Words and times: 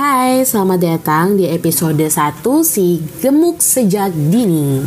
Hai, 0.00 0.48
selamat 0.48 0.80
datang 0.80 1.36
di 1.36 1.44
episode 1.44 2.00
1 2.00 2.40
si 2.64 3.04
Gemuk 3.20 3.60
Sejak 3.60 4.08
Dini. 4.08 4.80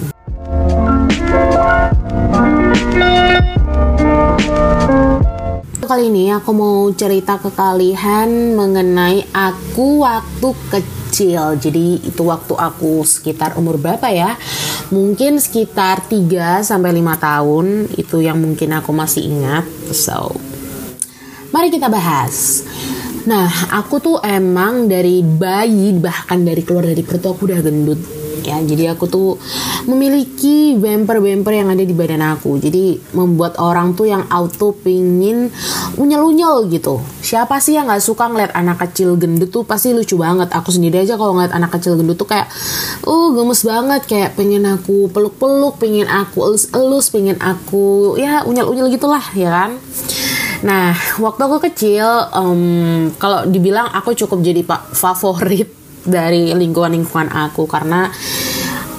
Kali 5.86 6.10
ini 6.10 6.34
aku 6.34 6.50
mau 6.58 6.90
cerita 6.98 7.38
ke 7.38 7.54
kalian 7.54 8.58
mengenai 8.58 9.30
aku 9.30 10.02
waktu 10.02 10.50
kecil. 10.74 11.62
Jadi 11.62 12.10
itu 12.10 12.26
waktu 12.26 12.58
aku 12.58 13.06
sekitar 13.06 13.54
umur 13.62 13.78
berapa 13.78 14.10
ya? 14.10 14.34
Mungkin 14.90 15.38
sekitar 15.38 16.10
3 16.10 16.66
sampai 16.66 16.90
5 16.90 17.22
tahun 17.22 17.66
itu 18.02 18.18
yang 18.18 18.42
mungkin 18.42 18.82
aku 18.82 18.90
masih 18.90 19.30
ingat. 19.30 19.70
So, 19.94 20.34
mari 21.54 21.70
kita 21.70 21.86
bahas. 21.86 22.66
Nah, 23.24 23.48
aku 23.72 24.04
tuh 24.04 24.18
emang 24.20 24.92
dari 24.92 25.24
bayi 25.24 25.96
bahkan 25.96 26.44
dari 26.44 26.60
keluar 26.60 26.92
dari 26.92 27.04
perut 27.08 27.24
aku 27.24 27.48
udah 27.48 27.60
gendut 27.64 28.00
ya. 28.44 28.60
Jadi 28.60 28.84
aku 28.92 29.08
tuh 29.08 29.40
memiliki 29.88 30.76
bumper-bumper 30.76 31.56
yang 31.56 31.72
ada 31.72 31.82
di 31.82 31.96
badan 31.96 32.20
aku. 32.20 32.60
Jadi 32.60 33.00
membuat 33.16 33.56
orang 33.64 33.96
tuh 33.96 34.12
yang 34.12 34.28
auto 34.28 34.76
pingin 34.76 35.48
unyel-unyel 35.96 36.68
gitu. 36.68 37.00
Siapa 37.24 37.64
sih 37.64 37.80
yang 37.80 37.88
nggak 37.88 38.04
suka 38.04 38.28
ngeliat 38.28 38.52
anak 38.52 38.84
kecil 38.84 39.16
gendut 39.16 39.50
tuh 39.50 39.64
pasti 39.64 39.96
lucu 39.96 40.20
banget. 40.20 40.52
Aku 40.52 40.76
sendiri 40.76 41.02
aja 41.08 41.16
kalau 41.16 41.40
ngeliat 41.40 41.56
anak 41.56 41.72
kecil 41.80 41.96
gendut 41.96 42.20
tuh 42.20 42.28
kayak, 42.28 42.52
uh 43.08 43.32
gemes 43.32 43.64
banget 43.64 44.02
kayak 44.06 44.36
pengen 44.36 44.68
aku 44.68 45.08
peluk-peluk, 45.10 45.80
pengen 45.80 46.12
aku 46.12 46.44
elus-elus, 46.52 47.08
pengen 47.08 47.40
aku 47.40 48.20
ya 48.20 48.44
unyel-unyel 48.44 48.92
gitulah 48.92 49.24
ya 49.32 49.50
kan. 49.50 49.72
Nah, 50.64 50.96
waktu 51.20 51.42
aku 51.44 51.58
kecil, 51.60 52.08
um, 52.32 53.12
kalau 53.20 53.44
dibilang 53.44 53.92
aku 53.92 54.16
cukup 54.16 54.40
jadi 54.40 54.64
favorit 54.96 55.68
dari 56.04 56.52
lingkungan-lingkungan 56.52 57.32
aku 57.32 57.68
karena 57.68 58.12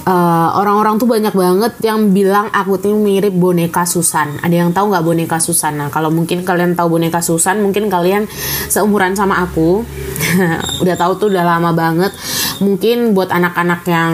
orang 0.05 0.75
orang-orang 0.75 1.01
tuh 1.01 1.09
banyak 1.09 1.33
banget 1.33 1.73
yang 1.81 2.13
bilang 2.13 2.53
aku 2.53 2.77
tuh 2.77 2.93
mirip 2.93 3.33
boneka 3.33 3.89
Susan. 3.89 4.37
Ada 4.45 4.65
yang 4.65 4.69
tahu 4.69 4.93
nggak 4.93 5.01
boneka 5.01 5.37
Susan? 5.41 5.81
Nah, 5.81 5.89
kalau 5.89 6.13
mungkin 6.13 6.45
kalian 6.45 6.77
tahu 6.77 7.01
boneka 7.01 7.25
Susan, 7.25 7.57
mungkin 7.57 7.89
kalian 7.89 8.29
seumuran 8.69 9.17
sama 9.17 9.41
aku. 9.41 9.81
udah 10.85 10.95
tahu 10.99 11.11
tuh 11.17 11.27
udah 11.33 11.41
lama 11.41 11.73
banget. 11.73 12.13
Mungkin 12.61 13.17
buat 13.17 13.33
anak-anak 13.33 13.81
yang 13.89 14.13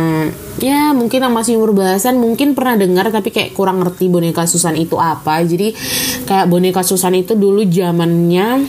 ya 0.64 0.96
mungkin 0.96 1.28
yang 1.28 1.34
masih 1.36 1.60
umur 1.60 1.76
belasan 1.76 2.22
mungkin 2.22 2.54
pernah 2.54 2.78
dengar 2.78 3.10
tapi 3.10 3.34
kayak 3.34 3.52
kurang 3.52 3.84
ngerti 3.84 4.08
boneka 4.08 4.48
Susan 4.48 4.80
itu 4.80 4.96
apa. 4.96 5.44
Jadi 5.44 5.76
kayak 6.24 6.48
boneka 6.48 6.88
Susan 6.88 7.12
itu 7.20 7.36
dulu 7.36 7.68
zamannya 7.68 8.64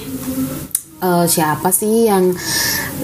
uh, 1.02 1.26
siapa 1.26 1.70
sih 1.70 2.10
yang 2.10 2.34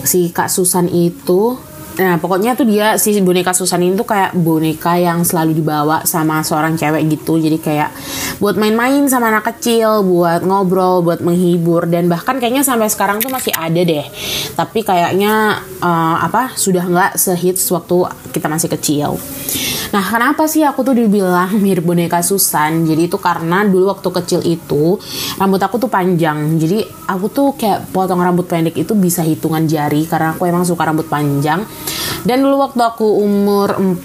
si 0.03 0.31
Kak 0.35 0.51
Susan 0.51 0.91
itu 0.91 1.59
Nah 1.99 2.15
pokoknya 2.23 2.55
tuh 2.55 2.63
dia 2.63 2.95
si 2.95 3.19
boneka 3.19 3.51
Susan 3.51 3.83
ini 3.83 3.99
tuh 3.99 4.07
kayak 4.07 4.31
boneka 4.39 4.95
yang 4.95 5.27
selalu 5.27 5.59
dibawa 5.59 6.07
sama 6.07 6.47
seorang 6.47 6.79
cewek 6.79 7.11
gitu. 7.11 7.43
Jadi 7.43 7.59
kayak 7.59 7.91
buat 8.39 8.55
main-main 8.55 9.03
sama 9.11 9.35
anak 9.35 9.51
kecil, 9.51 10.07
buat 10.07 10.47
ngobrol, 10.47 11.03
buat 11.03 11.19
menghibur. 11.19 11.91
Dan 11.91 12.07
bahkan 12.07 12.39
kayaknya 12.39 12.63
sampai 12.63 12.87
sekarang 12.87 13.19
tuh 13.19 13.35
masih 13.35 13.51
ada 13.51 13.83
deh. 13.83 14.07
Tapi 14.55 14.87
kayaknya 14.87 15.59
uh, 15.83 16.23
apa 16.23 16.55
sudah 16.55 16.87
nggak 16.87 17.13
sehits 17.19 17.67
waktu 17.75 18.07
kita 18.31 18.47
masih 18.47 18.71
kecil. 18.79 19.19
Nah 19.91 20.05
kenapa 20.05 20.45
sih 20.47 20.63
aku 20.63 20.87
tuh 20.87 20.95
dibilang 20.95 21.59
mirip 21.65 21.83
boneka 21.83 22.23
Susan? 22.23 22.87
Jadi 22.87 23.11
itu 23.11 23.19
karena 23.19 23.67
dulu 23.67 23.91
waktu 23.91 24.09
kecil 24.23 24.41
itu 24.47 25.03
rambut 25.35 25.59
aku 25.59 25.83
tuh 25.83 25.91
panjang. 25.91 26.63
Jadi 26.63 26.87
aku 27.11 27.27
tuh 27.27 27.49
kayak 27.59 27.91
potong 27.91 28.23
rambut 28.23 28.47
pendek 28.47 28.79
itu 28.79 28.95
bisa 28.95 29.27
hitungan 29.27 29.67
jari. 29.67 30.07
Karena 30.07 30.39
aku 30.39 30.47
emang 30.47 30.63
suka 30.63 30.87
rambut 30.87 31.11
panjang 31.11 31.67
dan 32.27 32.43
dulu 32.43 32.61
waktu 32.61 32.83
aku 32.83 33.25
umur 33.25 33.79
4-5 33.79 34.05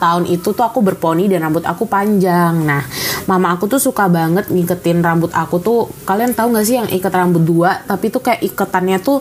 tahun 0.00 0.24
itu 0.26 0.48
tuh 0.56 0.64
aku 0.64 0.80
berponi 0.80 1.28
dan 1.28 1.44
rambut 1.44 1.62
aku 1.62 1.84
panjang. 1.84 2.66
Nah, 2.66 2.82
mama 3.28 3.54
aku 3.54 3.68
tuh 3.68 3.78
suka 3.78 4.08
banget 4.08 4.48
ngiketin 4.48 5.04
rambut 5.04 5.30
aku 5.30 5.60
tuh. 5.60 5.86
Kalian 6.08 6.32
tahu 6.32 6.56
gak 6.56 6.66
sih 6.66 6.80
yang 6.80 6.88
ikat 6.88 7.12
rambut 7.12 7.44
dua, 7.44 7.84
tapi 7.84 8.08
tuh 8.08 8.24
kayak 8.24 8.42
iketannya 8.42 8.98
tuh 9.04 9.20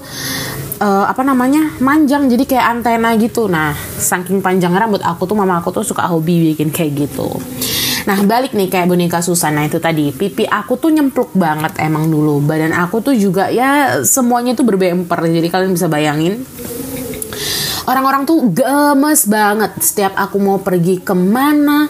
uh, 0.79 1.05
apa 1.05 1.21
namanya 1.21 1.77
manjang 1.83 2.31
jadi 2.31 2.43
kayak 2.47 2.65
antena 2.79 3.13
gitu. 3.19 3.45
Nah 3.51 3.75
saking 3.99 4.39
panjang 4.39 4.71
rambut 4.71 5.03
aku 5.03 5.27
tuh 5.27 5.35
mama 5.35 5.59
aku 5.59 5.75
tuh 5.75 5.83
suka 5.83 6.07
hobi 6.07 6.55
bikin 6.55 6.71
kayak 6.71 7.07
gitu. 7.07 7.27
Nah 8.07 8.17
balik 8.23 8.55
nih 8.55 8.71
kayak 8.71 8.87
boneka 8.87 9.19
Susana 9.19 9.67
itu 9.67 9.77
tadi 9.77 10.09
Pipi 10.15 10.47
aku 10.47 10.79
tuh 10.79 10.89
nyempluk 10.89 11.35
banget 11.35 11.75
emang 11.83 12.07
dulu. 12.07 12.39
Badan 12.41 12.71
aku 12.71 13.03
tuh 13.03 13.13
juga 13.13 13.51
ya 13.51 14.01
semuanya 14.01 14.55
tuh 14.55 14.65
berbemper. 14.65 15.19
Jadi 15.27 15.47
kalian 15.51 15.75
bisa 15.75 15.91
bayangin 15.91 16.41
orang-orang 17.89 18.21
tuh 18.29 18.45
gemes 18.53 19.25
banget. 19.25 19.71
Setiap 19.81 20.13
aku 20.13 20.37
mau 20.37 20.61
pergi 20.61 21.01
ke 21.01 21.17
mana 21.17 21.89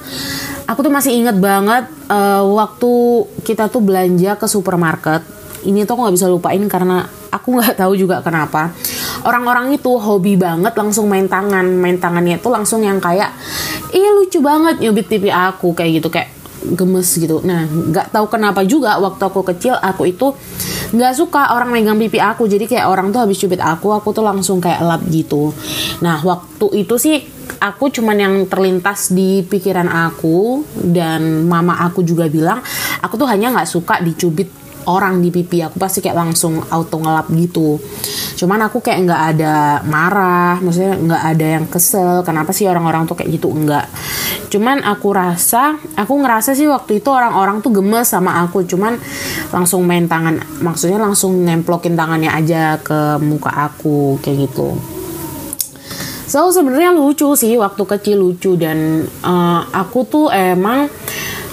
aku 0.63 0.79
tuh 0.85 0.93
masih 0.93 1.11
inget 1.11 1.35
banget 1.35 1.91
uh, 2.07 2.45
waktu 2.55 2.91
kita 3.43 3.67
tuh 3.67 3.83
belanja 3.83 4.39
ke 4.39 4.47
supermarket. 4.47 5.25
Ini 5.59 5.83
tuh 5.83 5.99
aku 5.99 6.01
nggak 6.07 6.15
bisa 6.15 6.31
lupain 6.31 6.63
karena 6.71 7.03
aku 7.27 7.51
nggak 7.59 7.75
tahu 7.75 7.99
juga 7.99 8.23
kenapa. 8.23 8.71
Orang-orang 9.27 9.75
itu 9.75 9.91
hobi 9.99 10.39
banget 10.39 10.71
langsung 10.79 11.11
main 11.11 11.27
tangan. 11.27 11.67
Main 11.67 11.99
tangannya 11.99 12.39
itu 12.39 12.47
langsung 12.47 12.79
yang 12.79 13.03
kayak 13.03 13.35
iya 13.91 14.15
lucu 14.15 14.39
banget 14.39 14.79
nyubit 14.79 15.11
pipi 15.11 15.27
aku 15.27 15.75
kayak 15.75 15.99
gitu 15.99 16.07
kayak 16.07 16.29
gemes 16.79 17.09
gitu. 17.17 17.43
Nah 17.43 17.67
nggak 17.67 18.15
tahu 18.15 18.31
kenapa 18.31 18.63
juga 18.63 18.95
waktu 19.01 19.19
aku 19.25 19.41
kecil 19.51 19.75
aku 19.75 20.07
itu 20.07 20.31
nggak 20.89 21.13
suka 21.13 21.53
orang 21.53 21.69
megang 21.69 21.99
pipi 22.01 22.17
aku. 22.17 22.49
Jadi 22.49 22.65
kayak 22.65 22.89
orang 22.89 23.13
tuh 23.13 23.21
habis 23.21 23.37
cubit 23.37 23.61
aku 23.61 23.93
aku 23.93 24.09
tuh 24.13 24.25
langsung 24.25 24.57
kayak 24.57 24.81
lap 24.81 25.01
gitu. 25.09 25.53
Nah 26.01 26.21
waktu 26.25 26.85
itu 26.85 26.95
sih 26.97 27.21
aku 27.59 27.93
cuman 27.93 28.17
yang 28.17 28.35
terlintas 28.49 29.13
di 29.13 29.45
pikiran 29.45 29.89
aku. 29.89 30.65
Dan 30.73 31.45
mama 31.45 31.77
aku 31.83 32.01
juga 32.01 32.25
bilang 32.29 32.63
aku 33.01 33.17
tuh 33.19 33.27
hanya 33.29 33.53
nggak 33.53 33.69
suka 33.69 34.01
dicubit 34.01 34.49
orang 34.87 35.19
di 35.19 35.33
pipi 35.33 35.59
aku 35.65 35.75
pasti 35.75 35.99
kayak 35.99 36.15
langsung 36.15 36.63
auto 36.71 37.01
ngelap 37.01 37.27
gitu. 37.35 37.81
Cuman 38.39 38.69
aku 38.69 38.79
kayak 38.79 39.09
nggak 39.09 39.23
ada 39.35 39.83
marah 39.83 40.61
maksudnya 40.63 40.95
nggak 40.95 41.23
ada 41.35 41.45
yang 41.59 41.65
kesel. 41.67 42.23
Kenapa 42.23 42.55
sih 42.55 42.69
orang-orang 42.69 43.09
tuh 43.09 43.19
kayak 43.19 43.35
gitu? 43.35 43.51
Enggak 43.51 43.89
cuman 44.49 44.81
aku 44.81 45.13
rasa 45.13 45.77
aku 45.93 46.13
ngerasa 46.25 46.57
sih 46.57 46.65
waktu 46.65 46.99
itu 46.99 47.09
orang-orang 47.13 47.61
tuh 47.61 47.71
gemes 47.71 48.09
sama 48.09 48.43
aku. 48.43 48.65
Cuman 48.65 48.97
langsung 49.53 49.85
main 49.85 50.09
tangan 50.09 50.41
maksudnya 50.59 50.97
langsung 50.97 51.45
nemplokin 51.45 51.93
tangannya 51.93 52.33
aja 52.33 52.81
ke 52.81 53.21
muka 53.21 53.69
aku 53.69 54.17
kayak 54.19 54.49
gitu. 54.49 54.75
So 56.29 56.53
sebenarnya 56.53 56.93
lucu 56.93 57.33
sih 57.33 57.57
waktu 57.57 57.89
kecil 57.89 58.21
lucu 58.21 58.53
dan 58.53 59.01
uh, 59.25 59.65
aku 59.73 60.05
tuh 60.05 60.27
emang 60.29 60.85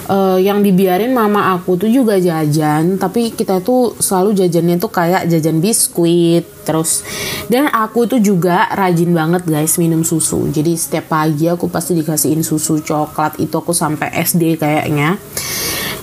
uh, 0.09 0.39
yang 0.41 0.63
dibiarin 0.65 1.13
mama 1.13 1.55
aku 1.55 1.79
tuh 1.79 1.91
juga 1.91 2.19
jajan 2.19 2.99
tapi 2.99 3.35
kita 3.35 3.61
tuh 3.61 3.95
selalu 3.99 4.47
jajannya 4.47 4.77
tuh 4.79 4.91
kayak 4.91 5.29
jajan 5.31 5.59
biskuit 5.63 6.47
terus 6.67 7.07
dan 7.47 7.71
aku 7.71 8.11
tuh 8.11 8.19
juga 8.19 8.67
rajin 8.75 9.15
banget 9.15 9.47
guys 9.47 9.79
minum 9.79 10.03
susu. 10.03 10.51
Jadi 10.51 10.75
setiap 10.75 11.15
pagi 11.15 11.47
aku 11.47 11.71
pasti 11.71 11.95
dikasihin 11.95 12.43
susu 12.43 12.83
coklat 12.83 13.39
itu 13.39 13.55
aku 13.55 13.71
sampai 13.71 14.11
SD 14.27 14.59
kayaknya. 14.59 15.15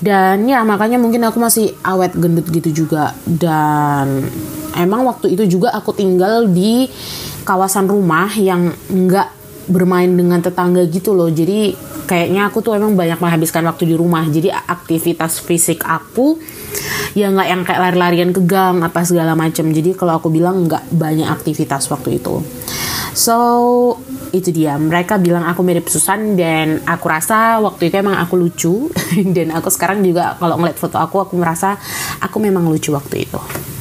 Dan 0.03 0.47
ya 0.47 0.63
makanya 0.63 0.99
mungkin 0.99 1.23
aku 1.27 1.39
masih 1.39 1.75
awet 1.83 2.15
gendut 2.15 2.47
gitu 2.47 2.87
juga. 2.87 3.11
Dan 3.27 4.23
emang 4.79 5.03
waktu 5.03 5.35
itu 5.35 5.59
juga 5.59 5.75
aku 5.75 5.91
tinggal 5.91 6.47
di 6.47 6.87
kawasan 7.43 7.91
rumah 7.91 8.31
yang 8.39 8.71
enggak 8.87 9.31
bermain 9.67 10.11
dengan 10.11 10.39
tetangga 10.39 10.87
gitu 10.87 11.11
loh. 11.11 11.27
Jadi 11.27 11.75
kayaknya 12.13 12.45
aku 12.45 12.61
tuh 12.61 12.77
emang 12.77 12.93
banyak 12.93 13.17
menghabiskan 13.17 13.65
waktu 13.65 13.89
di 13.89 13.95
rumah. 13.97 14.21
Jadi 14.29 14.53
aktivitas 14.53 15.41
fisik 15.41 15.81
aku 15.81 16.37
ya 17.17 17.33
nggak 17.33 17.47
yang 17.49 17.61
kayak 17.65 17.81
lari-larian 17.89 18.29
ke 18.29 18.41
gang 18.45 18.81
apa 18.81 19.05
segala 19.05 19.37
macam 19.37 19.69
jadi 19.69 19.93
kalau 19.93 20.17
aku 20.17 20.33
bilang 20.33 20.65
nggak 20.69 20.93
banyak 20.93 21.25
aktivitas 21.25 21.89
waktu 21.89 22.21
itu. 22.21 22.45
So 23.17 23.37
itu 24.29 24.53
dia. 24.53 24.77
Mereka 24.77 25.17
bilang 25.17 25.49
aku 25.49 25.65
mirip 25.65 25.89
Susan 25.89 26.37
dan 26.37 26.85
aku 26.85 27.05
rasa 27.09 27.57
waktu 27.57 27.89
itu 27.89 27.97
emang 27.97 28.21
aku 28.21 28.37
lucu. 28.37 28.93
Dan 29.35 29.53
aku 29.53 29.73
sekarang 29.73 30.05
juga 30.05 30.37
kalau 30.37 30.61
ngeliat 30.61 30.77
foto 30.77 31.01
aku 31.01 31.21
aku 31.21 31.33
merasa 31.37 31.77
aku 32.21 32.37
memang 32.37 32.65
lucu 32.69 32.93
waktu 32.93 33.25
itu 33.25 33.72